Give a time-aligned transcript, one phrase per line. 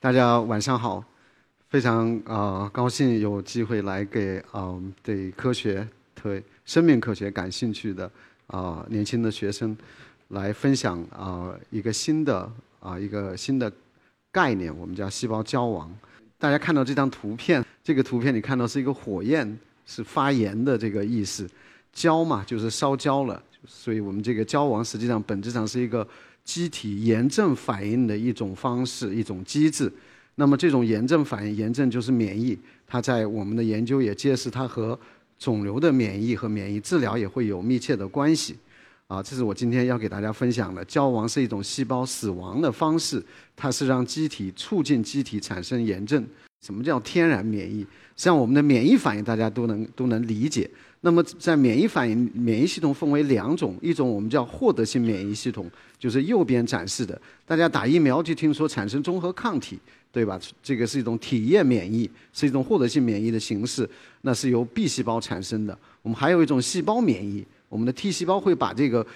[0.00, 1.02] 大家晚上好，
[1.70, 5.88] 非常啊、高兴有机会来给啊、对科学、
[6.22, 8.10] 对生命科学感兴趣的
[8.48, 9.74] 啊、年轻的学生
[10.28, 13.72] 来分享啊、一个新的啊、一个新的
[14.30, 15.90] 概念，我们叫细胞焦亡。
[16.38, 21.48] 大家看到这张图片，这个图片你看到是一个火焰，是发炎的这个意思。
[21.94, 26.06] 焦嘛，就是烧焦了，所以我们这个焦亡实际上本质上是一个
[26.44, 29.92] 机体炎症反应的一种方式、一种机制。
[30.36, 34.98] 那么这种炎症反应，炎症就是免疫，它在我们的研究也揭示它和
[35.38, 38.56] 肿瘤的免疫和免疫治疗也会有密切的关系。
[39.06, 40.84] 啊，这是我今天要给大家分享的。
[40.86, 43.22] 焦亡是一种细胞死亡的方式，
[43.54, 46.26] 它是让机体促进机体产生炎症。
[46.64, 47.80] 什么叫天然免疫？
[47.80, 50.70] 实际上，我们的免疫反应大家都能都能理解。
[51.02, 57.20] 那么，在免疫反应，免疫系统分为两种，一种我们叫获得性免疫系统，就是右边展示的。
[57.44, 59.78] 大家打疫苗就听说产生中和抗体，
[60.10, 60.40] 对吧？
[60.62, 63.86] 这个是一种体液免疫，是一种获得性免疫的形式，
[64.22, 65.78] 那是由 B 细胞产生的。
[66.00, 69.06] 我们还有一种细胞免疫，我们的 T 细胞会把这个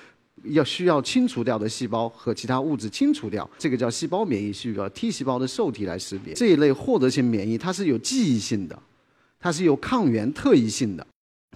[0.44, 6.34] 要需要清除掉的细胞和其他物质清除掉，这个叫细胞免疫，需要 T 细胞的受体来识别。
[6.34, 8.78] 这一类获得性免疫它是有记忆性的，
[9.38, 11.06] 它是有抗原特异性的，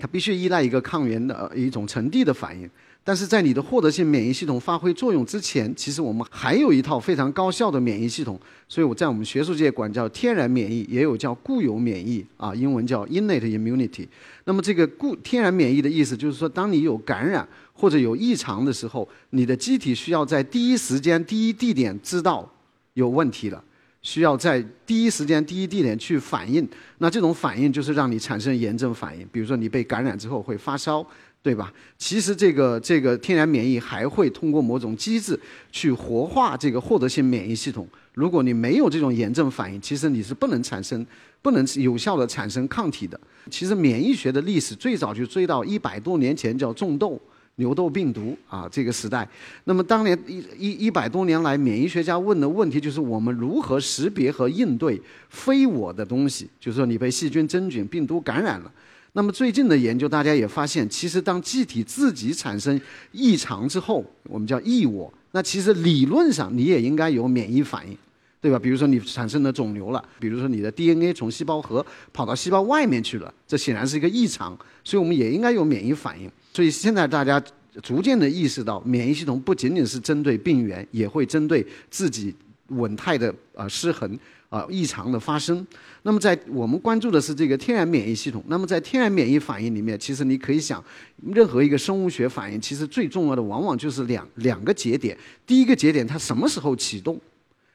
[0.01, 2.69] 它必须依赖一个抗原的一种沉递的反应。
[3.05, 14.07] 但是在你的获得性免疫系统发挥作用之前，其实我们还有一套非常高效的免疫系统，所以我在我们学术界管叫天然免疫，也有叫固有免疫啊，英文叫 innate immunity。
[14.45, 22.49] 那么这个固天然免疫的意思就是说，当你有感染或者有异常的时候，你的机体需要在第一时间、第一地点知道
[22.95, 23.63] 有问题了。
[24.03, 29.25] 需要在第一时间、第一地点去反应，那这种反应就是让你产生炎症反应。
[29.31, 31.07] 比如说你被感染之后会发烧，
[31.41, 31.73] 对吧？
[31.97, 35.39] 其实这个这个天然免疫还会通过某种机制
[35.71, 37.87] 去活化这个获得性免疫系统。
[38.15, 41.07] 如果你没有这种炎症反应，其实你是不能产生、
[41.41, 43.19] 不能有效的产生抗体的。
[43.53, 47.21] 其实免疫学的历史最早就追到一百多年前，叫种痘。
[47.57, 49.29] 牛痘病毒啊，这个时代。
[49.65, 58.73] 那么当年一一一百多年来，免疫学家问的问题就是我们如何识别和应对非我的东西，就是说你被细菌、真菌、病毒感染了。
[59.15, 62.81] 那么最近的研究，大家也发现，其实当机体自己产生
[63.11, 67.95] 异常之后，我们叫异我，那其实理论上你也应该有免疫反应。
[68.43, 68.59] 对吧？
[68.59, 76.29] 比如说你产生了肿瘤了，比如说你的 DNA 从细胞核跑到细胞外面去了，这显然是一个异常，所以我们也应该有免疫反应。
[76.53, 77.41] 所以现在大家
[77.81, 82.35] 逐渐的意识到，免疫系统不仅仅是针对病原，也会针对自己
[82.67, 85.65] 稳态的啊失衡啊异常的发生。
[86.03, 88.43] 那么在我们关注的是这个天然免疫系统。
[88.49, 90.85] 那么在天然免疫反应里面，其实你可以想，
[91.33, 95.17] 任何一个生物学反应，其实最重要的往往就是两两个节点。
[95.47, 97.17] 第一个节点它什么时候启动？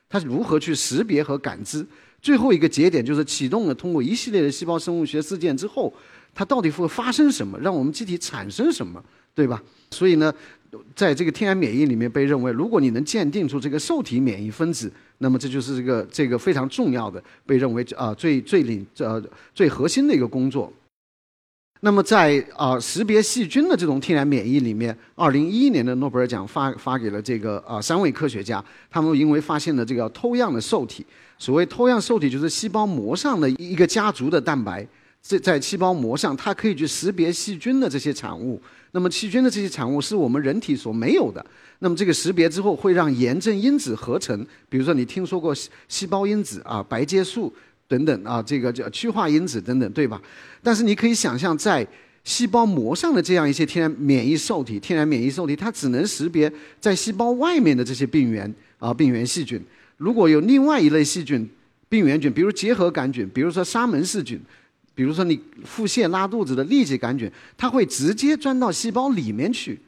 [0.09, 1.85] 它是如何去识别和感知？
[2.21, 5.93] 最后一个节点就是启动了，通过一系列的细胞生物学事件之后，
[6.33, 9.03] 它到底会发生什么，让我们机体产生什么，
[9.35, 9.61] 对吧？
[9.91, 10.33] 所以呢，
[10.95, 20.71] 在这个天然免疫里面被认为，如果你能鉴定出这个受体免疫分子，那么这就是这个这个非常重要的，被认为啊最最领呃最核心的一个工作。
[21.81, 31.05] 那么在啊识别细菌的这种天然免疫里面，二零一一年的诺贝尔奖发发给了这个啊三位科学家，他们因为发现了这个偷样的受体。
[31.37, 34.85] 所谓偷样受体，就是细胞膜上的一个家族的蛋白，
[35.21, 38.59] 在在细胞膜上，它可以去识别细菌的这些产物。
[38.91, 41.45] 那么细菌的这些产物是我们人体所没有的。
[41.77, 45.53] 那么这个识别之后，会让炎症因子合成，比如说你听说过
[45.87, 47.53] 细胞因子啊、白介素。
[47.87, 50.21] 等等啊，这个叫趋化因子等等，对吧？
[50.61, 51.87] 但是你可以想象，在
[52.23, 59.61] 细胞膜上的这样一些天然免疫受体，天然免疫受体它只能识别在细胞外面的这些病原啊、病原细菌。
[59.95, 61.49] 如果有另外一类细菌、
[61.87, 64.37] 病原菌，比如结核杆菌，比如说沙门氏菌，
[64.93, 69.79] 比如说你腹泻拉肚子的痢疾杆菌，它会直接钻到细胞里面去。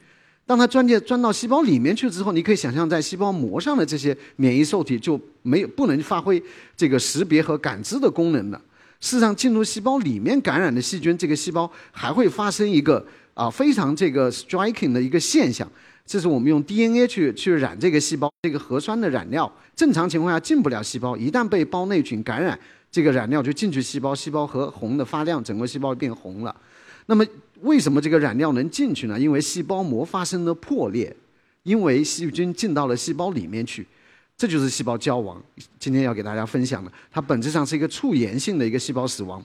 [0.49, 6.41] 当它钻进钻到细胞里面去之后，你可以想象，在细胞膜上的这些免疫受体就没有不能发挥
[6.75, 8.59] 这个识别和感知的功能了。
[8.99, 15.71] 事实上，进入细胞里面感染的细菌，这个细胞还会发生一个啊非常这个 striking 的一个现象，
[16.03, 22.59] 这是我们用 DNA 去去染这个细胞，这个核酸的染料正常情况下进不了细胞，一旦被胞内菌感染，
[22.91, 26.55] 这个染料就进去细胞，细胞核红的发亮，整个细胞变红了。
[27.05, 27.23] 那么
[27.61, 29.19] 为什么这个染料能进去呢？
[29.19, 31.15] 因为细胞膜发生了破裂，
[31.63, 33.85] 因为细菌进到了细胞里面去，
[34.37, 35.41] 这就是细胞焦亡。
[35.77, 39.43] 今天要给大家分享的，它本质上是一个促炎性的一个细胞死亡。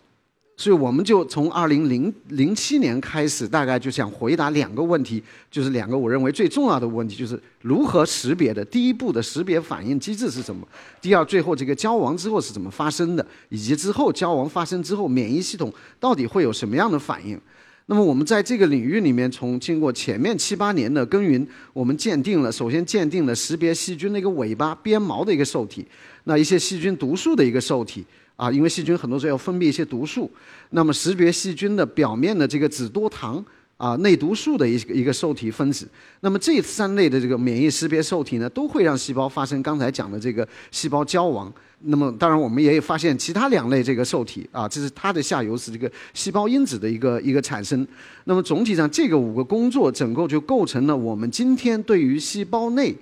[0.57, 5.21] 所以我们就从二零零零七年开始，大概就想回答两个问题，
[5.51, 10.65] 就是两个我认为最重要的问题，就是如何识别的，第一步的识别反应机制是什么？
[11.01, 13.27] 第二，最后这个交亡之后是怎么发生的？
[13.49, 17.37] 以及之后交亡发生之后，免疫系统到底会有什么样的反应？
[17.87, 25.87] 那么我们在这个领域里面，从经过前面七八年的耕耘，我们鉴定了，首先鉴定了识别细菌的一个尾巴鞭毛的一个受体，
[26.25, 28.05] 那一些细菌毒素的一个受体。
[28.37, 30.29] 啊，因为细菌很多时候要分泌一些毒素，
[30.71, 33.45] 那么识别细菌的表面的这个脂多糖
[33.85, 35.87] 啊内毒素的一个一个受体分子，
[36.21, 41.53] 那么这三类的这个免疫识别受体呢，都会让细胞发生刚才讲的这个细胞交亡。
[41.87, 47.87] 那么当然我们也有发现其他两类这个受体啊，这是它的下游是这个细胞因子的一个一个产生。
[48.25, 52.95] 那么总体上这个五个工作整个就构成了我们今天对于细胞内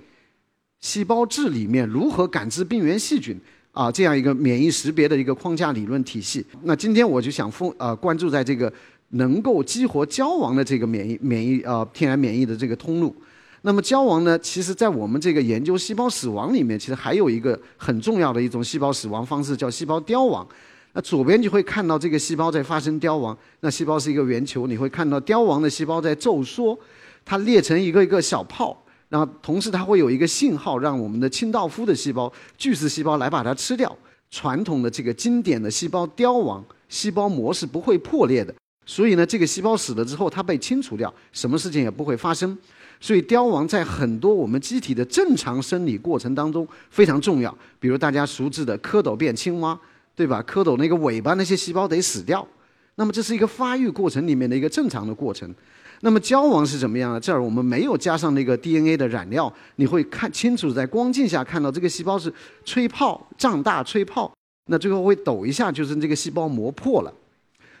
[0.81, 3.39] 细胞质里面如何感知病原细菌。
[3.73, 6.45] 啊，这样一个免疫识别的一个框架理论体系。
[6.61, 8.71] 那今天我就想封呃关注在这个
[9.13, 13.15] 能够激活交亡的这个免疫免疫呃天然免疫的这个通路。
[13.61, 20.45] 那么交亡呢，其实在我们这个研究细胞死亡里面，其实还有一个很重要的一种细胞死亡方式，叫细胞凋亡。
[20.93, 23.35] 那左边就会看到这个细胞在发生凋亡。
[23.61, 26.77] 那细胞是一个圆球，你会看到凋亡的细胞在皱缩，
[27.23, 28.77] 它裂成一个一个小泡。
[29.09, 33.95] 然后同时它会有一个信号，让我们的清道夫的细胞、巨噬细胞来把它吃掉。
[34.29, 38.53] 传统的这个经典的细胞凋亡，细胞膜是不会破裂的。
[38.85, 42.57] 所以呢，这个细胞死了之后，它被清除掉，什么事情也不会发生。
[42.99, 47.53] 所以凋亡在很多我们机体的正常生理过程当中非常重要。
[47.79, 49.77] 比如大家熟知的蝌蚪变青蛙，
[50.15, 50.43] 对吧？
[50.43, 52.47] 蝌蚪那个尾巴那些细胞得死掉，
[52.95, 55.53] 那么这是一个发育过程里面的一个正常的过程。
[56.01, 57.19] 那么交亡是怎么样的？
[57.19, 62.33] 这儿我们没有加上那个 DNA 的染料，你会看清楚，在光镜下看到这个细胞是
[62.65, 64.31] 吹泡、胀大、吹泡，
[64.69, 67.13] 那最后会抖一下，就是这个细胞膜破了。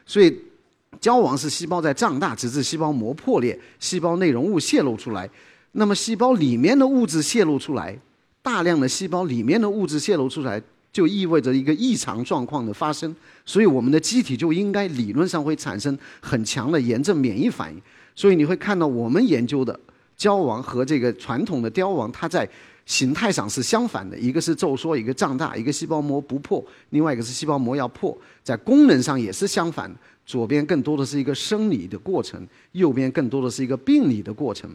[0.05, 0.37] 所以，
[0.99, 5.29] 交亡是细胞在胀大，直至细胞膜破裂，细胞内容物泄露出来。
[5.73, 7.97] 那么，细胞里面的物质泄露出来，
[8.41, 10.61] 大量的细胞里面的物质泄露出来，
[10.91, 13.15] 就意味着一个异常状况的发生。
[13.45, 17.81] 所以，我们的机体就应该理论上会产生很强的炎症免疫反应。
[18.15, 19.77] 所以你会看到，我们研究的
[20.15, 22.47] 交亡和这个传统的凋亡，它在
[22.85, 29.95] 形态上是相反的，一个是皱缩，一个胀大，一个细胞膜不破，另外一个是细胞膜要破，在功能上也是相反的。
[30.25, 34.69] 左边更多的是一个生理的过程，右边更多的是一个病理的过程。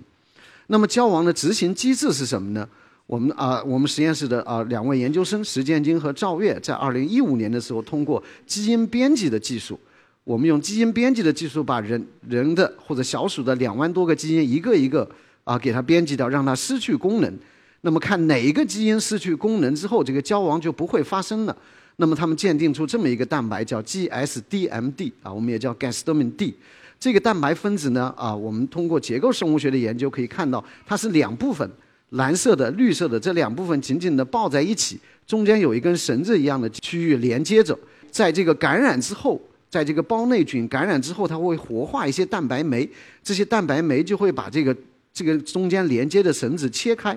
[0.66, 2.68] 那么交亡的执行机制是什么呢？
[3.06, 9.80] 我们啊，我们实验室的啊两位研究生石建军和赵月，在二零一五年的时候，通过基因编辑的技术。
[10.24, 15.08] 我们用基因编辑的技术，把人人的或者小鼠的两万多个基因一个一个
[15.44, 17.38] 啊给它编辑掉，让它失去功能。
[17.82, 21.56] 那么看哪一个基因失去功能之后，这个交亡就不会发生了。
[21.96, 26.54] 那么他们鉴定出这么一个蛋白叫 GSDMD 啊，我们也叫 Gasdermin D。
[27.00, 31.68] 这个蛋白分子呢啊，我们通过结构生物学的研究可以看到，它是两部分，
[32.10, 37.78] 蓝色的、绿色的这两部分紧紧地抱在一起，中间有一根绳子一样的区域连接着，
[38.10, 39.40] 在这个感染之后。
[39.70, 42.88] 在这个胞内菌感染之后，它会活化一些蛋白酶，
[43.22, 44.74] 这些蛋白酶就会把这个
[45.12, 47.14] 这个中间连接的绳子切开，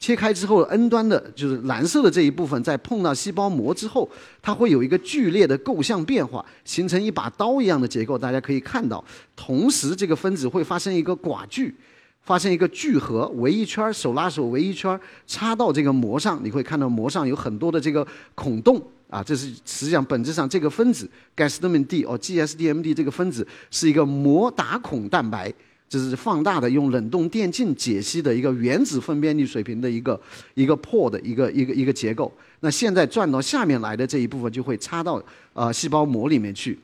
[0.00, 4.08] 切开之后，N 端的就是蓝色的这一部分，在碰到细胞膜之后，
[4.40, 8.16] 它会有一个剧烈的构象变化，形成一把刀一样的结构。
[8.18, 9.04] 大家可以看到，
[9.36, 11.74] 同时这个分子会发生一个寡聚，
[12.22, 18.82] 发生一个聚合，围一圈手拉手围一圈插到这个膜上，你会看到膜上有很多的这个孔洞。
[19.10, 25.52] 啊，这是实际上本质上这个分子 g a s d m i n D 哦 GSDMD 这个分子是一个膜打孔蛋白，
[25.90, 30.18] 这是放大的用冷冻电镜解析的一个原子分辨率水平的一个
[30.54, 32.32] 一个破的一个一个一个结构。
[32.60, 35.20] 那现在转到下面来的这一部分就会插到
[35.52, 36.78] 啊细胞膜里面去。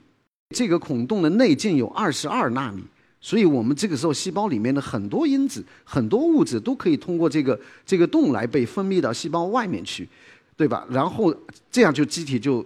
[0.51, 2.83] 这个孔洞的内径有二十二纳米，
[3.21, 10.09] 所以我们这个时候细胞里面的很多因子、很多物质都可以通过这个这个洞来被分泌到细胞外面去。
[10.57, 10.87] 对吧？
[10.91, 11.35] 然后
[11.71, 12.65] 这样就机体就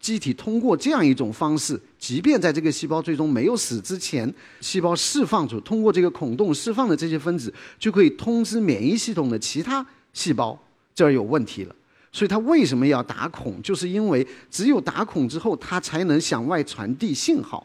[0.00, 10.58] 机体通过这样一种方式，即便在这个细胞最终没有死之前，细胞释放出通过这个孔洞释放的这些分子，就可以通知免疫系统的其他细胞
[10.94, 11.76] 这儿有问题了。
[12.12, 13.62] 所以它为什么要打孔？
[13.62, 17.64] 就是因为只有打孔之后，它才能向外传递信号。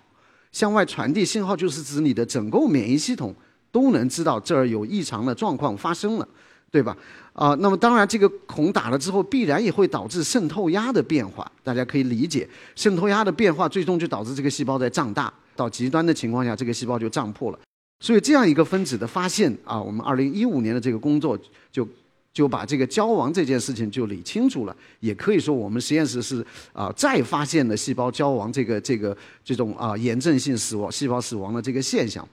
[0.52, 3.34] 向外传递信号就是指你的整个免疫系统
[3.72, 6.28] 都能知道这儿有异常的状况发生了。
[6.76, 6.98] 对吧？
[7.32, 11.50] 啊，那么当然，这个孔打了之后，必然也会导致渗透压的变化。
[11.64, 15.34] 大家可以理解，渗透压的变化，最终就导致这个细胞在胀大。
[15.56, 17.60] 到极端的情况下，这个细胞就胀破了。
[18.04, 21.40] 所以这样一个分子的发现啊，我们二零一五年的这个工作
[21.72, 21.88] 就
[22.34, 24.76] 就把这个交亡这件事情就理清楚了。
[25.00, 29.16] 也可以说，我们实验室是啊再发现了细胞交亡这个这个
[29.46, 32.28] 这种啊炎症性死亡、细胞死亡的这个现象。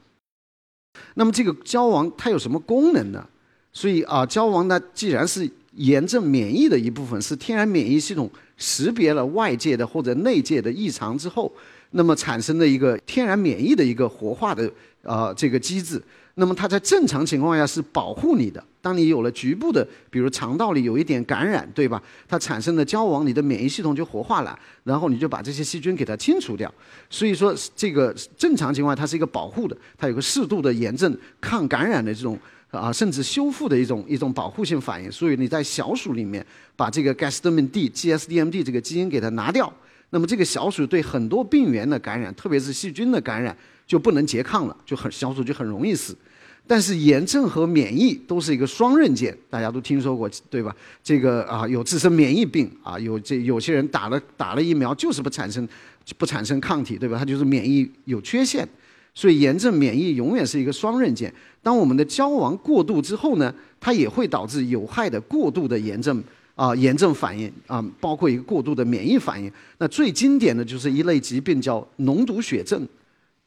[1.14, 3.24] 那么这个交亡它有什么功能呢？
[3.72, 11.50] 所以啊，胶王呢既然是炎症免疫的一部分，是天然免疫系统识别了外界的或者内界的异常之后，
[11.92, 14.70] 那么产生的一个天然免疫的一个活化的
[15.02, 16.02] 啊这个机制。
[16.34, 18.62] 那么它在正常情况下是保护你的。
[18.80, 22.02] 当你有了局部的，比如肠道里有一点感染，对吧？
[22.26, 26.72] 它产生的胶王，你的免疫系统就活化了，然后你就把这些细菌给它清除掉。
[27.10, 32.38] 所以说，这个正常情况它是一个保护的，它有个适度的炎症、抗感染的这种
[32.72, 35.12] 啊，甚至修复的一种一种保护性反应。
[35.12, 39.72] 所以你在小鼠里面把这个 Gasdermin D、GSDMD 这个基因给它拿掉，
[40.10, 46.16] 那么这个小鼠对很多病原的感染，特别是细菌的感染就不能拮抗了，就很小鼠就很容易死。
[46.64, 50.74] 但是炎症和免疫都是一个双刃剑，大家都听说过，对吧？
[51.02, 55.68] 这个啊，有自身免疫病啊，有这有些人打了打了疫苗就是不产生
[56.16, 57.18] 不产生抗体，对吧？
[57.18, 58.66] 他就是免疫有缺陷，
[59.14, 61.32] 所以炎症免疫永远是一个双刃剑。
[61.62, 66.22] 当我们的交亡过度之后呢，它也会导致有害的过度的炎症
[66.54, 69.50] 啊炎症反应啊，包括一个过度的免疫反应。
[69.78, 72.86] 那最经典的就是一类疾病叫脓毒血症、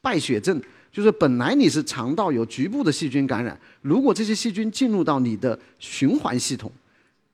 [0.00, 0.60] 败血症。
[0.92, 6.72] 就是本来你是肠道有局部的细菌感染，如果这些细菌进入到你的循环系统，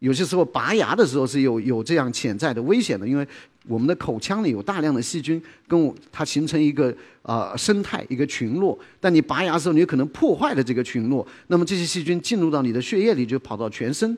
[0.01, 3.25] 有些时候拔牙的时候是有有这样潜在的危险的，因为
[3.69, 14.17] 我们的口腔里有大量的细菌，跟我它形成一个呃生态一个群落，但你拔牙的时候，你有可能破坏了这个群落，那么这些细菌进入到你的血液里，就跑到全身。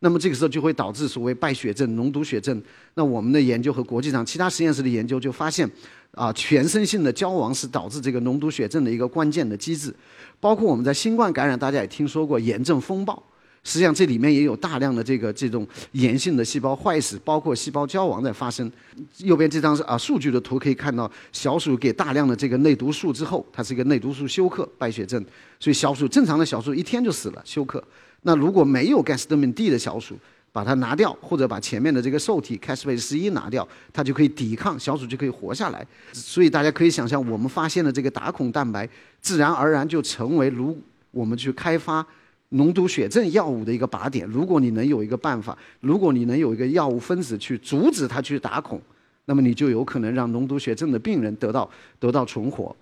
[0.00, 2.60] 那么这个时候就会导致所谓败血症、脓毒血症。
[2.94, 5.70] 那我们的研究和国际上其他实验室的研究就发现，
[6.10, 9.94] 啊，全身性的交亡是导致这个脓毒血症的一个关键的机制。
[10.40, 13.22] 包括我们在新冠感染，大家也听说过炎症风暴，
[13.64, 18.70] 实际上这里面也有大量的这个这种炎性的细胞坏死，包括细胞交亡在发生。
[19.18, 25.24] 右边这张是啊数据的图，可以看到小鼠给大量的这个内毒素之后，它是一个内毒素休克败血症，
[25.60, 27.82] 所以小鼠正常的小鼠一天就死了休克。
[28.22, 30.16] 那如果没有 Gasdermin D 的小鼠，
[30.52, 35.86] 把它拿掉，或者把前面的这个受体 Caspase 十一拿掉，它就可以抵抗，小鼠就可以活下来。
[36.12, 38.88] 所以大家可以想象，我们发现的这个打孔蛋白，
[39.20, 40.76] 自然而然就成为如
[41.10, 42.06] 我们去开发
[42.52, 44.26] 脓毒血症药物的一个靶点。
[44.28, 48.80] 如果你能有一个办法，如果你能有一个药物分子去阻止它去打孔，
[49.24, 51.68] 那么你就有可能让脓毒血症的病人得到
[51.98, 52.74] 得到存活。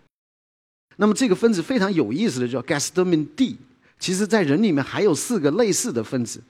[0.96, 3.56] 那么这个分子非常有意思的叫 Gasdermin D。
[3.98, 6.42] 其实，在人里面还有四个类似的分子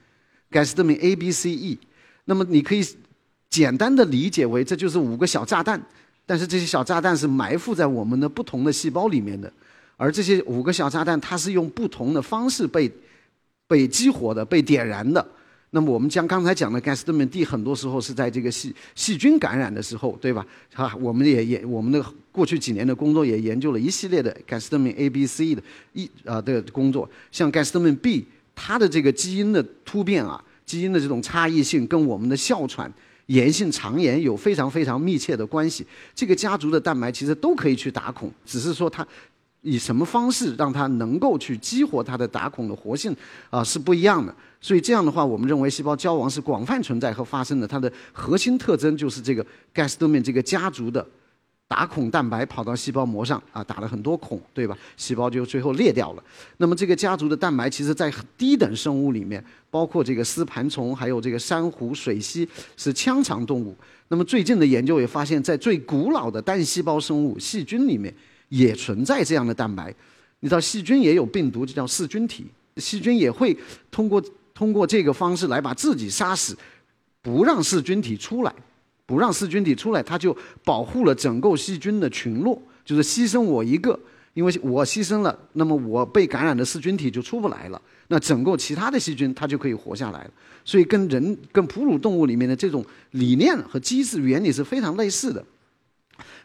[0.53, 1.79] ，Gasdermin A、B、C、E。
[2.27, 2.87] 那么你可以
[3.49, 5.81] 简单的理解为，这就是五个小炸弹。
[6.25, 9.53] 但是这些小炸弹是埋伏在我们的不同的细胞里面的，
[9.97, 12.89] 而这些五个小炸弹，它是用不同的方式被
[13.71, 15.25] 被激活的、被点燃的。
[15.71, 20.45] 那么我们将刚才讲的 Gasdermin D，很多时候是在这个细细菌感染的时候，对吧？
[20.75, 25.63] 哈，我们也也我们的过去几年的工作也研究了一系列的 Gasdermin A、B、C 的
[25.93, 27.09] 一啊的工作。
[27.31, 32.93] 像 Gasdermin B，它的这个基因的突变啊，基因的这种差异性跟我们的哮喘、
[33.27, 35.87] 炎性肠炎有非常非常密切的关系。
[36.17, 39.07] 这个家族的蛋白其实都可以去打孔，只是说它。
[39.63, 43.15] 以什么方式让它能够去激活它的打孔的活性
[43.51, 47.69] 啊是不一样的，所以这样的话，我们认为细胞交亡是广泛存在和发生的。
[47.69, 49.43] 它的核心特征就是这个
[49.75, 51.07] g a s d o m i n 这个家族的
[51.69, 54.77] 打孔蛋白跑到细胞膜上啊，打了很多孔，对吧？
[54.97, 56.25] 细胞就最后裂掉了。
[56.57, 62.49] 那么这个家族的蛋白，其实在低等生物里面，包括这个丝盘虫，还有这个珊瑚、水螅，
[62.79, 63.77] 是腔肠动物。
[64.09, 68.13] 那么最近的研究也发现，在最古老的单细胞生物细菌里面。
[68.51, 69.93] 也存在这样的蛋白，
[70.41, 72.47] 你知道细菌也有病毒，就叫噬菌体。
[72.77, 73.57] 细菌也会
[73.91, 74.23] 通过
[74.55, 76.57] 通过这个方式来把自己杀死，
[77.21, 78.55] 不让噬菌体出来，
[79.07, 83.99] 不让噬菌体出来，它就保护了整个细菌的群落，就是牺牲我一个，
[84.35, 90.31] 因为我牺牲了，那么我被感染的噬菌体就出不来了，那整个其他的细菌它就可以活下来了。
[90.65, 95.45] 所以跟人跟哺乳动物里面的这种理念和机制原理是非常类似的。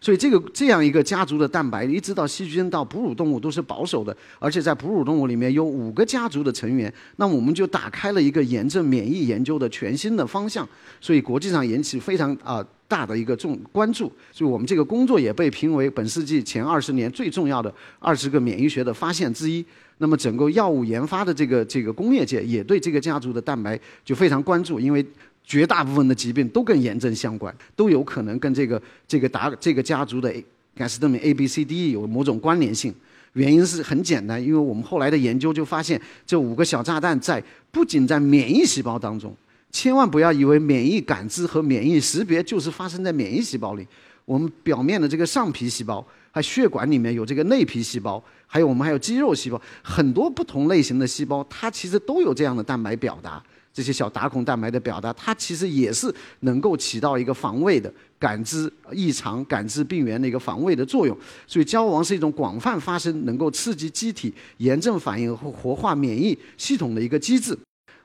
[0.02, 10.68] 所以这个这样一个家族的蛋白，一直到细菌到哺乳动物都是保守的，而且在哺乳动物里面有五个家族的成员，那我们就打开了一个炎症免疫研究的全新的方向。
[11.02, 14.12] 所以国际上引起非常啊大的一个重关注。
[14.32, 19.66] 所以我们这个工作也被评为本世纪前二十年最重要的二十个免疫学的发现之一。
[19.98, 25.06] 那么整个药物研发的这个这个工业界也对这个家族的蛋白就非常关注，因为。
[25.46, 30.34] 绝大部分的疾病都跟炎症相关，都有可能跟这个这个达这个家族的
[30.76, 32.94] Gasdermin A B C D 有某种关联性。
[33.34, 39.36] 原因是很简单，因为我们后来的研究就发现，这五个小炸弹在不仅在免疫细胞当中，
[39.72, 43.86] 千万不要以为免疫感知和免疫识别就是发生在免疫细胞里。
[44.24, 53.44] 我们表面的这个上皮细胞，还血管里面有这个内皮细胞，还有我们还有肌肉细胞，很多不同类型的细胞，它其实都有这样的蛋白表达。
[53.76, 61.16] 这些小打孔蛋白的表达，它其实也是能够起到一个防卫的、感知异常、感知病原的一个防卫的作用。
[61.46, 67.54] 所以，胶王是一种广泛发生、能够刺激机体炎症反应和活化免疫系统的一个机制。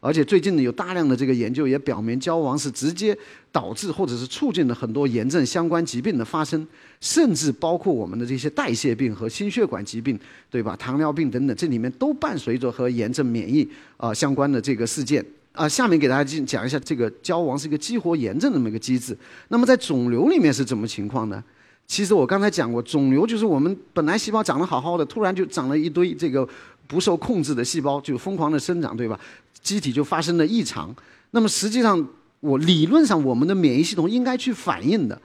[0.00, 3.16] 而且，最近呢，有大量的这个研究也表明，胶王是直接
[3.52, 6.66] 导致或者是促进了很多炎症相关疾病的发生，
[7.00, 10.18] 甚至包括我们的这些代谢病和心血管疾病，
[10.50, 10.74] 对吧？
[10.74, 15.24] 糖尿病等等，这里面都伴随着和炎症、免疫啊相关的这个事件。
[15.52, 19.16] 啊，下面给大家讲讲一下这个胶王是一个激活炎症的这么一个机制。
[19.48, 21.42] 那么在肿瘤里面是怎么情况呢？
[21.86, 26.48] 其实我刚才讲过，肿瘤就是我们本来细胞长得好好的，突然就长了一堆这个
[26.86, 29.18] 不受控制的细胞，就疯狂的生长，对吧？
[29.60, 30.94] 机体就发生了异常。
[31.32, 35.20] 那么实际上，我理论上我们的免疫系统应该去反应的，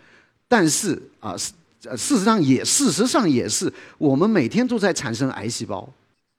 [0.48, 5.88] 但是啊，事实上也事实上也是，我们每天都在产生癌细胞。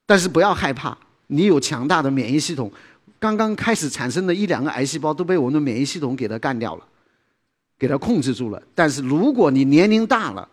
[0.05, 2.69] 但是不要害怕，你有强大的免疫系统。
[3.19, 6.85] 刚刚开始产生的一两个癌细胞都被我们的免疫系统给它干掉了，
[7.79, 8.61] 给它控制住了。
[8.75, 10.47] 但是如果你年龄大了，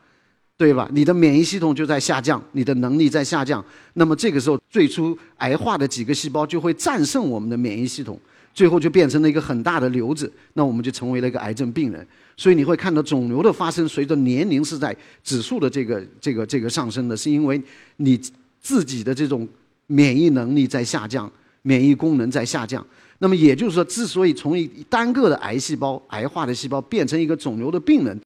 [0.56, 0.88] 对吧？
[0.92, 3.62] 你的免疫系统就在下降，你的能力在下降。
[3.94, 8.18] 那么这个时候，最初癌化的几个细胞就会战胜我们的免疫系统，
[8.54, 10.32] 最后就变成了一个很大的瘤子。
[10.52, 12.06] 那我们就成为了一个癌症病人。
[12.36, 17.60] 所以你会看到肿瘤的发生，随着年龄是在指数的这个这个这个上升的，是因为
[17.96, 18.18] 你
[18.60, 19.46] 自己的这种
[19.88, 21.30] 免疫能力在下降。
[21.66, 22.86] 免疫功能在下降，
[23.20, 28.20] 那么也就是说，之所以从一单个的癌细胞、癌化的细胞变成一个肿瘤的病人，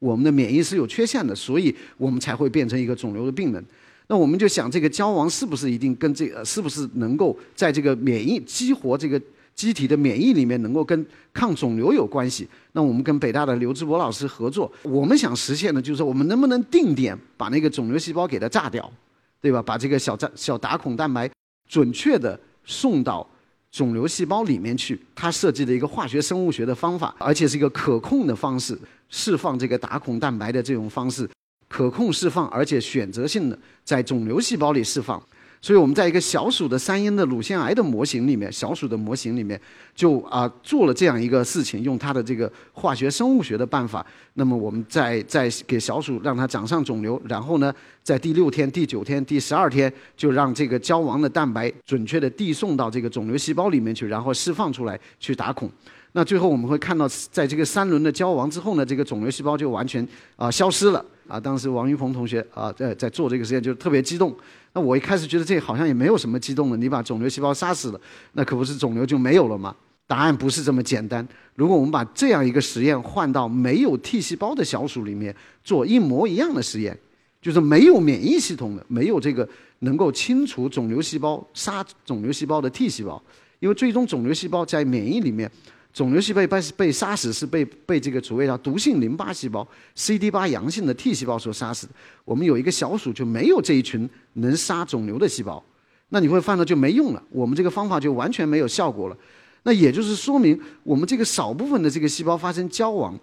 [0.00, 3.64] 我们的免疫是有缺陷的，所以我们才会变成一个肿瘤的病人。
[4.08, 9.22] 那我们就想，这个胶王是不是一定跟这个，是不是能够在这个免疫激活这个
[9.54, 12.48] 机体的免疫里面，能够跟抗肿瘤有关系？
[12.72, 18.92] 那我们跟北大的刘志博老师合作，我们想实现的就是，我们能不能定点把那个肿瘤细胞给它炸掉，
[19.40, 19.62] 对吧？
[19.62, 21.30] 把这个小炸小打孔蛋白
[21.68, 22.36] 准确的。
[22.70, 23.28] 送到
[23.72, 28.78] 肿瘤细胞里面去，它设计的一个化学生物学的方法，而且是一个可控的方式，
[29.08, 31.28] 释放这个打孔蛋白的这种方式，
[31.68, 35.20] 可控释放，而且选择性的在肿瘤细胞里释放。
[35.62, 39.60] 所以我们在一个小鼠的三阴的乳腺癌的模型里面，小鼠的模型里面
[39.94, 44.04] 就啊做了这样一个事情，用它的这个化学生物学的办法。
[44.34, 47.70] 那么我们在在给小鼠让它长上肿瘤，然后呢，
[48.02, 55.70] 在第六天、第九天、第十二天，就让这个胶王的蛋白准确的递送到这个肿瘤细胞里面去，然后释放出来去打孔。
[56.12, 61.04] 那最后我们会看到，在这个三轮的胶王之后呢，这个肿瘤细胞就完全啊消失了。
[61.30, 64.36] 啊，当时王玉鹏同学啊在在做这个实验就特别激动。
[64.72, 68.00] 那我一开始觉得这好像也没有什么激动的，你把肿瘤细胞杀死了，
[68.32, 69.74] 那可不是肿瘤就没有了吗？
[70.08, 71.26] 答案不是这么简单。
[71.54, 76.98] 如果我们把这样一个实验换到没有 T 细胞的小鼠里面做一模一样的实验，
[77.40, 79.48] 就是没有免疫系统的，没有这个
[79.80, 83.22] 能够清除肿瘤细胞、杀肿瘤细胞的 T 细胞，
[83.60, 85.48] 因为最终肿瘤细胞在免疫里面。
[85.92, 91.92] 肿瘤细胞被被杀死是被被这个所谓的毒性淋巴细胞 CD 八阳性的 T 细胞所杀死的。
[92.24, 95.62] 我们有一个小鼠就没有这一群能杀肿瘤的细胞，
[96.10, 97.22] 那你会发现就没用了。
[97.30, 99.16] 我们这个方法就完全没有效果了。
[99.64, 103.18] 那也就是说明我们这个少部分的这个细胞发生交往，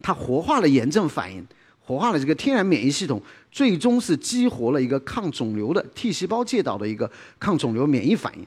[0.00, 1.46] 它活化了炎症反应，
[1.78, 8.44] 活化了这个天然免疫系统，最终是激活了一个抗肿瘤的 T 细胞介导的一个抗肿瘤免疫反应，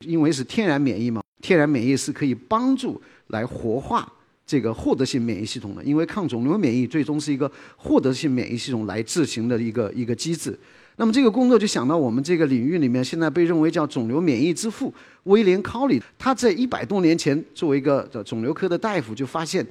[0.00, 1.22] 因为是天然免疫嘛。
[1.40, 4.10] 天然免疫是可以帮助来活化
[4.46, 10.58] 这个获得性免疫系统的，因为抗肿瘤免疫最终是一个获得性免疫系统来执行的一个一个机制。
[10.96, 14.92] 那么这个工作就想到我们这个领域里面，现在被认为叫肿瘤免疫之父
[15.24, 19.66] 威廉·考里，他在一百多年前作为一个肿瘤科的大夫，就发现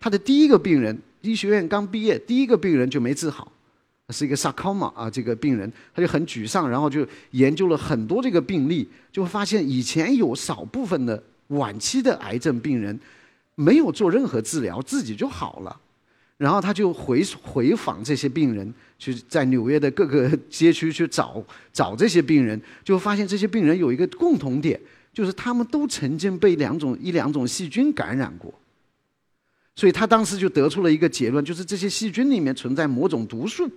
[0.00, 3.52] 他的第一个病人，医学院刚毕业，第一个病人就没治好。
[4.12, 12.98] 是一个 sarcoma 啊，这个病人他就很沮丧，然后就研究了很多这个病例，就发现以前有少部分的晚期的癌症病人
[13.54, 15.76] 没有做任何治疗，自己就好了。
[16.38, 24.80] 然后他就回回访这些病人，去在纽约的各个 街区去找找这些病人，就发现这些病人有一个共同点，
[25.12, 28.52] 就是他们都曾经被两种一两种细菌感染过。
[29.76, 33.70] 所以他当时就得出了一个结论，就是这些细菌里面存在某种毒素。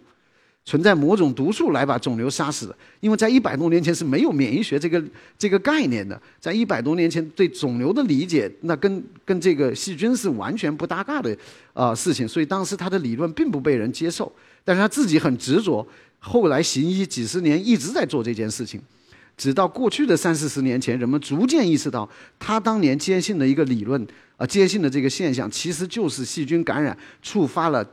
[0.66, 5.02] 存在某种毒素来把肿瘤杀死的，因为在一百多年前是没有免疫学这个
[5.38, 11.38] 这个概念的，在一百多年前对肿瘤的理解，那跟跟这个细菌是完全不搭嘎的
[11.74, 14.32] 啊事情，所以当时他的理论并不被人接受，
[14.64, 15.86] 但是他自己很执着，
[16.18, 18.82] 后来行医几十年一直在做这件事情，
[19.38, 24.04] 直到过去的三四十年前，人们逐渐意识到，他当年坚信的一个理论
[24.38, 27.88] 啊，坚信的这个现象，其实就是细菌感染触发了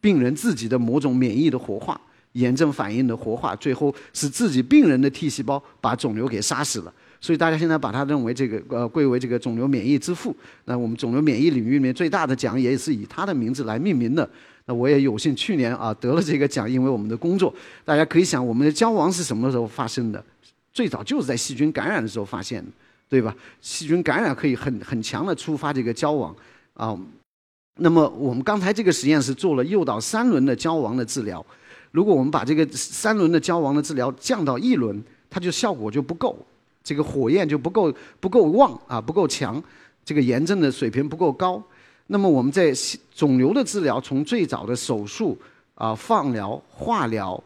[0.00, 2.00] 病人自己的某种免疫的活化、
[2.32, 6.92] 炎症反应的活化，最后是自己病人的 T 细胞把肿瘤给杀死了。
[7.20, 10.34] 所以大家现在把它认为这个呃归为这个肿瘤免疫之父。
[10.64, 14.28] 那我们肿瘤免疫领域里面最大的奖也是以他的名字来命名的。
[14.64, 17.54] 那我也有幸去年啊得了这个奖，因为我们的工作。
[17.84, 20.24] 大家可以想，我们的交亡是什么时候发生的？
[20.72, 22.70] 最早就是在细菌感染的时候发现的，
[23.08, 23.36] 对吧？
[23.60, 26.34] 细菌感染可以很很强的触发这个交亡
[26.74, 26.98] 啊。
[27.76, 31.44] 那么我们刚才这个实验是做了诱导三轮的交亡的治疗。
[31.92, 35.00] 如果我们把这个三轮的交亡的治疗降到一轮，
[35.30, 36.36] 它就效果就不够。
[36.82, 39.62] 这个火焰就不够不够旺啊，不够强，
[40.04, 41.62] 这个炎症的水平不够高。
[42.08, 42.72] 那么我们在
[43.14, 45.38] 肿瘤的治疗，从最早的手术
[45.76, 47.40] 啊、放疗、化疗，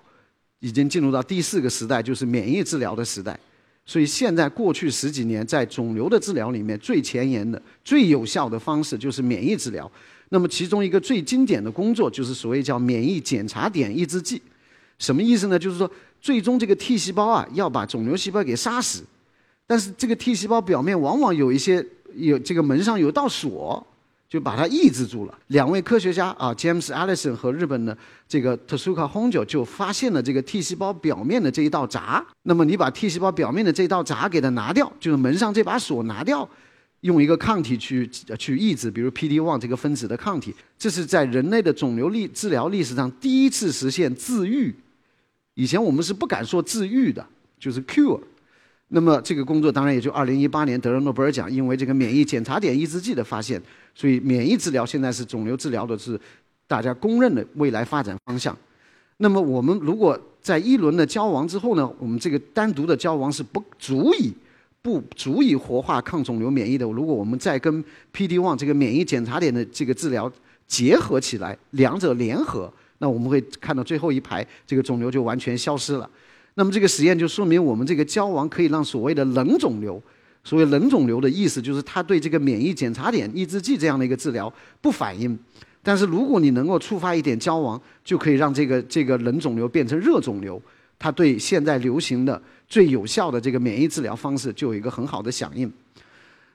[0.61, 3.39] 已经进入到第四个时代，就是免疫治疗的时代。
[3.85, 9.91] 所以现在过去十几年，在肿瘤的治疗里面，最前沿的、最有效的方式就是免疫治疗。
[10.31, 14.41] 那么其中一个最经典的工作，就是所谓叫免疫检查点抑制剂。
[14.99, 15.59] 什么意思呢？
[15.59, 19.05] 就是说，最终这个 T 细胞啊，要把肿瘤细胞给杀死。
[19.67, 21.85] 但是这个 T 细胞表面往往有一些
[22.15, 23.85] 有这个门上有道锁，
[24.29, 25.39] 就把它抑制住了。
[25.49, 32.25] 两位科学家啊，James Allison 和日本的这个 Tsuka Honjo 就发现了这个 T 细胞表面的这一道闸。
[32.43, 36.49] 那么你把 T 细胞表面的这道闸给它拿掉，就是门上这把锁拿掉，
[37.07, 38.07] 用一个抗体去
[38.38, 40.53] 去抑制，比如 PD-1 这个分子的抗体。
[40.77, 44.75] 这是在人类的肿瘤历治疗历史上第一次实现自愈。
[45.55, 47.25] 以前我们是不敢说自愈的，
[47.59, 48.21] 就是 cure。
[48.88, 53.61] 那么这个工作当然也就二零一八年得了诺贝尔奖，因为这个免疫检查点抑制剂的发现，
[53.95, 56.21] 所以免疫治疗现在是肿瘤治疗的是
[56.66, 58.57] 大家公认的未来发展方向。
[59.19, 64.33] 那么我们如果在一轮的交亡之后呢，我们这个单独的交亡是不足以
[64.87, 66.87] 不足以活化抗肿瘤免疫的。
[66.87, 70.31] 如果我们再跟 PD-1 这个免疫检查点的这个治疗
[70.68, 76.09] 结合起来，两者联合，那我们会看到最后一排这个肿瘤就完全消失了。
[76.55, 80.01] 那么这个实验就说明，我们这个交亡可以让所谓的冷肿瘤，
[80.44, 85.37] 所谓冷肿瘤的意思就是它对这个免疫检查点抑制剂这样的一个治疗不反应。
[85.83, 90.62] 但是如果你能够触发一点交亡，就可以让这个这个冷肿瘤变成热肿瘤，
[90.96, 95.72] 它对现在流行的最有效的这个免疫治疗方式就有一个很好的响应。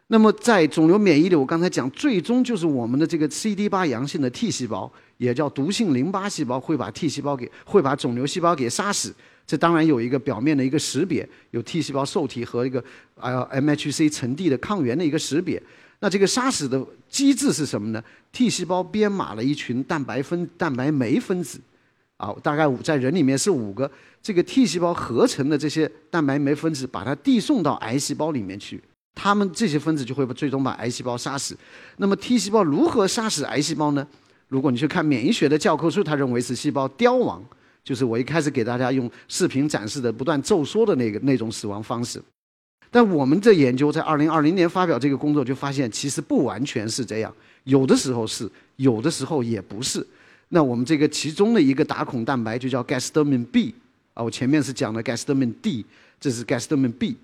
[0.08, 9.16] 那么在肿瘤免疫里，我刚才讲，最终就是我们的这个 CD 八阳性的 T 细胞，也叫毒性淋巴细胞，会把 T 细胞给会把肿瘤细胞给杀死。
[9.48, 12.84] 这当然有一个表面的一个识别，有 T 细胞受体和一个
[13.18, 15.62] 啊 MHC 沉地的抗原的一个识别。
[16.02, 21.58] 那这个杀死的机制是什么呢？T 细胞编码了一群蛋白分蛋白酶分子，
[22.22, 23.90] 啊，大概五在人里面是五个。
[24.22, 28.80] 这个 T 细胞合成的这些蛋白酶分子，把它递送到癌细胞里面去，
[29.16, 31.58] 它们这些分子就会最终把癌细胞杀死。
[31.98, 34.08] 那么 T 细胞如何杀死癌细胞呢？
[34.48, 37.44] 如果你去看免疫学的教科书，它认为是细胞凋亡。
[37.84, 42.22] 就是我一开始给大家用视频展示的不断骤缩的那个那种死亡方式，
[42.92, 50.06] 但我们的研究在二零二零年发表这个工作就发现，其实不完全是这样，有的时候是，有的时候也不是。
[50.54, 53.74] 那我们这个其中的一个打孔蛋白就叫 Gasdermin B
[54.14, 55.86] 啊，我前面是讲的 Gasdermin D，
[56.20, 57.16] 这是 Gasdermin B。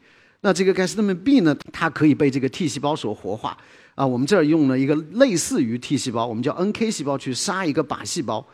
[0.41, 3.57] 那这个 Gasdermin B 呢，它可以被这个 T 细胞所活化
[3.95, 4.05] 啊。
[4.05, 8.45] 我们这儿用了一个类似于 T 细胞，我们叫 NK 细胞去杀一个靶细胞。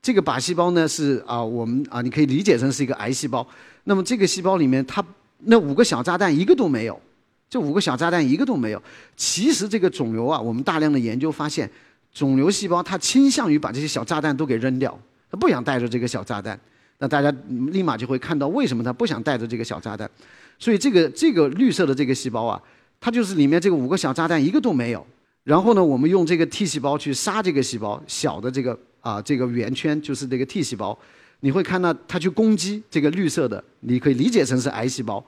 [0.00, 3.44] 这个靶细胞呢是啊，我们啊，你可以理解成是一个癌细胞。
[3.84, 5.04] 那么这个细胞里面，它
[5.40, 7.00] 那五个小炸弹一个都没有，
[7.48, 8.82] 这五个小炸弹一个都没有。
[9.16, 11.68] 其实这个肿瘤啊，我们大量的研究发现，
[12.12, 14.98] 肿瘤细胞它倾向于把这些小炸弹都给扔掉，
[15.30, 16.58] 它不想带着这个小炸弹。
[16.98, 20.10] 那大家立马就会看到为什么它不想带着这个小炸弹。
[20.58, 22.60] 所以这个这个绿色的这个细胞啊，
[23.00, 25.06] 它就是里面这个五个小炸弹一个都没有。
[25.44, 28.78] 然后呢，我们用这个 T 细胞去杀这个细胞，小的这个。
[29.02, 30.94] 啊，这个圆圈就是这个 T 细胞，
[31.40, 35.24] 你会看到它去攻击这个绿色的，你可以理解成是癌细胞。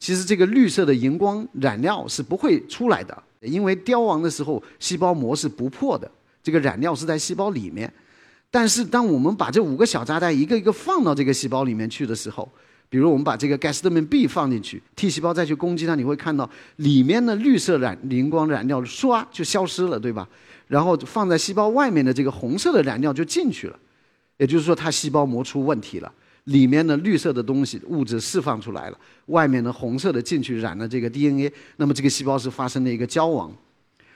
[0.00, 6.10] 其实这个绿色的荧光染料是不会出来的，因为凋亡的时候细胞膜是不破的，
[6.42, 7.92] 这个染料是在细胞里面。
[8.50, 12.48] 但是当我们把这五个小炸弹一个一个放到这个细胞里面去的时候，
[12.88, 20.28] 比如我们把这个 Gasdermin B 放进去，T 细胞再去攻击它，你会看到里面的绿色染荧光染料唰就消失了，对吧？
[20.68, 23.78] 然后放在细胞外面的这个红色的染料就进去了，
[24.36, 26.12] 也就是说它细胞膜出问题了，
[26.44, 33.50] 里面的绿色的东西物质释放出来了，外面的红色的进去染了这个 DNA，那么这个细胞是发生了一个交亡，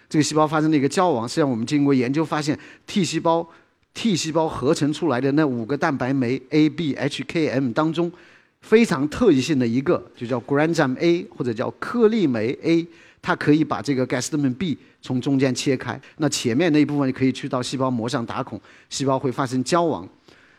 [0.08, 3.48] 这个细胞发生了一个交亡，实际上我们经过研究发现，T 细胞
[3.94, 8.12] T 细胞合成出来的那五个蛋白酶 A、B、H、K、M 当中
[8.60, 12.86] 非常特异性的一个，就叫 Granzyme A 或者叫颗粒酶 A，
[13.22, 18.60] 它可以把这个 gastrin B 从中间切开，那前面那一部分可以去到细胞膜上打孔，
[18.90, 20.06] 细胞会发生交往。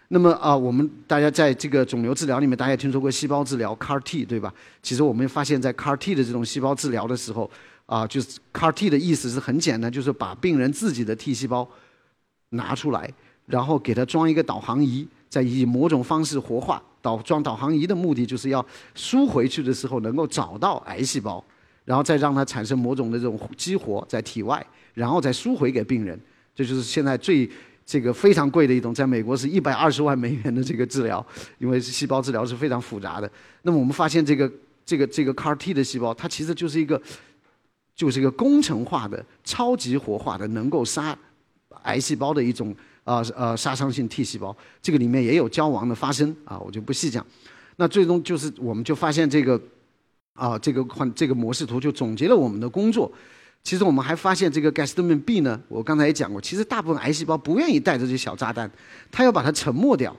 [0.10, 4.54] 那么啊，我们大家在这个肿瘤治疗里面，大家听说过细胞治疗 CAR T 对吧？
[4.84, 7.50] 其实我们发现，在 CAR T 的这种细胞治疗的时候，
[7.86, 11.68] 啊，就是 CAR T 的意思是很简单，就是把病人自己的 T 细胞
[12.50, 13.12] 拿出来。
[13.46, 16.80] 然后给它装一个导航仪，再以某种方式活化。
[17.02, 21.44] 导装导航仪的目的就是要输回去的时候能够找到癌细胞，
[21.84, 26.20] 然后再让它产生某种的这种激活在体外，然后再输回给病人。
[26.54, 27.50] 这就是现在最
[27.90, 31.26] 这个非常贵的一种，在美国是一百二十万美元的这个治疗，
[31.58, 33.28] 因为细胞治疗是非常复杂的。
[33.64, 34.52] 那么我们发现这个
[34.86, 37.02] 这个这个 CAR T 的细胞，它其实就是一个
[37.96, 41.18] 就是一个工程化的、超级活化的，能够杀
[41.82, 42.76] 癌细胞的一种。
[43.06, 47.26] 啊呃，杀伤性 T 细胞，这个里面也有交亡的发生啊，我就不细讲。
[47.78, 49.60] 那最终就是，我们就发现这个
[50.34, 53.12] 啊，这个换这个模式图就总结了我们的工作。
[53.64, 58.70] 其实我们还发现，这个 Gasdermin B 呢，我刚才也讲过，其实大部分癌细胞不愿意带着这小炸弹，
[59.12, 60.16] 它要把它沉没掉。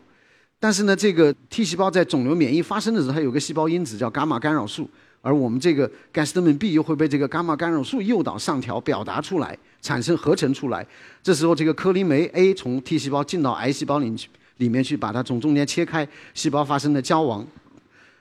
[0.59, 4.89] 但是呢，这个 T 细胞在肿瘤免疫发生的时候，它有个细胞因子叫伽马干扰素。
[5.23, 10.87] 而我们这个 Gasdermin B 又会被这个伽马干扰素诱导上调，表达出来，产生合成出来。
[11.23, 17.47] 这时候，这个颗粒酶 A 从 T 细胞进到癌细胞里去，里面去，把它从中间切开，细胞发生了交亡。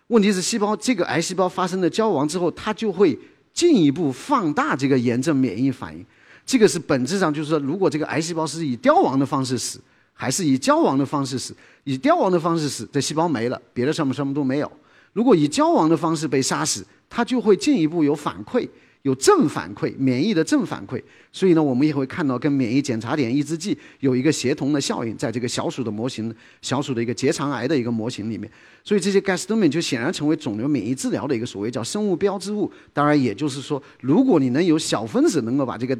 [0.07, 3.17] 问题是，细胞这个癌细胞发生了交亡之后，它就会
[3.59, 6.05] 进一步放大这个炎症免疫反应。
[6.45, 9.81] 这个是本质上就是说，如果这个癌细胞是以凋亡的方式死，
[10.13, 11.53] 还是以交亡的方式死？
[11.83, 14.71] 以凋亡的方式死，这细胞没了，别的什么什么都没有。
[15.11, 18.65] 如果以交亡的方式被杀死，它就会进一步有反馈，
[19.03, 21.01] 有正反馈，免疫的正反馈。
[21.31, 28.49] 所以呢，我们也会看到跟免疫检查点抑制剂有一个协同的效应，在这个小鼠的模型、小鼠的一个结肠癌的一个模型里面。
[28.83, 32.71] 所以这些 Gasdermin 就显然成为肿瘤免疫治疗的一个所谓叫生物标志物。
[32.91, 35.97] 当然，也就是说，如果你能有小分子能够把这个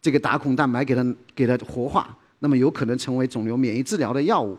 [0.00, 4.58] 这个打孔蛋白给它给它活化，那么有可能成为肿瘤免疫治疗的药物。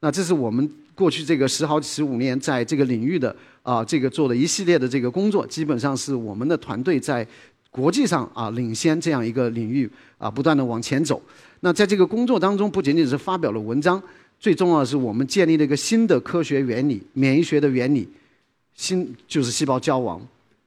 [0.00, 7.26] 那这是我们过去这个十好十五年在这个领域的啊，这个做了一系列的这个工作，基本上是我们的团队在
[7.70, 11.22] 国际上啊领先这样一个领域啊，不断的往前走。
[11.60, 14.02] 那在这个工作当中，不仅仅是发表了文章，
[14.38, 18.08] 最重要的是我们建立了一个新的科学原理，免疫学的原理，
[18.74, 20.20] 新就是细胞交往。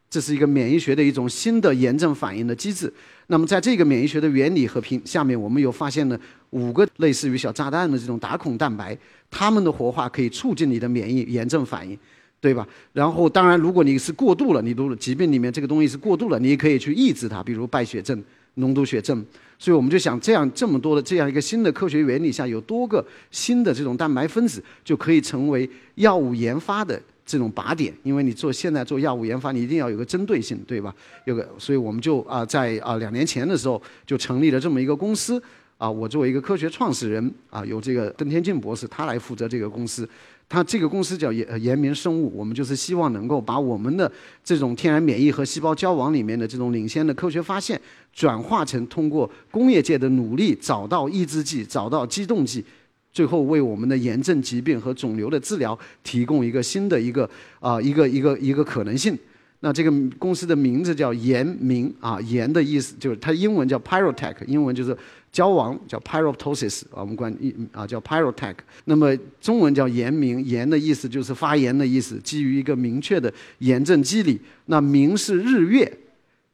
[0.10, 2.92] 这是一个免疫学的一种新的炎症反应的机制。
[3.28, 6.18] 那么，在这个免疫学的原理和平下面，我们又发现了
[6.52, 8.98] 五个类似于小炸弹的这种打孔蛋白，
[9.30, 11.98] 它们的活化可以促进你的免疫炎症反应，
[12.46, 12.68] 对吧？
[12.94, 18.24] 然后，当然，如果你是过度了，你都疾病里面这个东西是过度了，你也可以去抑制它，比如败血症、
[18.58, 19.26] 脓毒血症。
[19.58, 27.02] 所以，我们就想，这样这么多的这样一个新的科学原理下，有多个新的这种蛋白分子，就可以成为药物研发的。
[27.28, 30.94] 这种靶点，因为你做现在做药物研发，你一定要有个针对性，对吧？
[31.24, 35.42] 有个，所以我们就啊，在啊两年前的时候就成立了这么一个公司
[35.80, 35.90] 啊。
[35.90, 40.08] 我作为一个科学创始人啊，有这个邓天进博士，他来负责这个公司。
[40.48, 44.10] 它这个公司叫延延明生物，我们就是希望能够把我们的
[44.44, 47.80] 这种天然免疫和细胞交往里面的这种领先的科学发现，
[48.14, 52.64] 转化成通过工业界的努力找到抑制剂，找到激动剂。
[53.12, 57.30] 最后为我们的炎症疾病和肿瘤的治疗提供一个新的一个
[57.60, 59.18] 啊一个一个一个可能性。
[59.66, 64.96] 那这个公司的名字叫炎明啊，炎的意思就是它英文叫 pyrotech，英文就是
[65.32, 68.54] 焦亡，叫 pyroptosis 啊，我们管一啊叫 pyrotech。
[68.84, 74.40] 那么中文叫炎明，炎的意思就是发炎的意思，基于一个明确的炎症机理。
[74.68, 75.92] 那明是日月，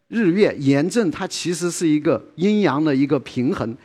[0.08, 3.76] 日月炎症它其实是一个阴阳的一个平衡。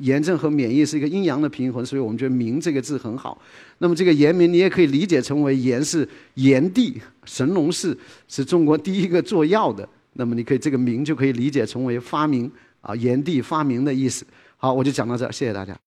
[0.00, 3.40] 炎症和免疫是一个阴阳的平衡，所以我们觉得“明”这个字很好。
[3.78, 9.88] 那么这个“炎明”你也可以理解成为“炎”是炎帝，神农氏是中国第一个做药的。
[10.14, 14.26] 那么你可以这个“明”就可以理解成为发明啊，炎帝发明的意思。
[14.56, 15.78] 好，我就讲到这儿，谢谢大家。